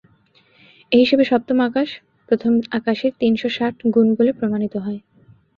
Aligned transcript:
এ 0.91 0.97
হিসেবে 1.03 1.23
সপ্তম 1.23 1.57
আকাশ 1.61 1.89
প্রথম 2.29 2.53
আকাশের 2.71 3.11
তিনশ 3.19 3.41
ষাট 3.57 3.75
গুণ 3.93 4.07
বলে 4.17 4.31
প্রমাণিত 4.33 4.73
হয়। 4.77 4.99